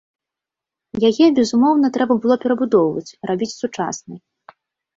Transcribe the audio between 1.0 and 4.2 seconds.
Яе, безумоўна, трэба было перабудоўваць, рабіць сучаснай.